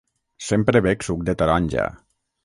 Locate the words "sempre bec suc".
0.45-1.21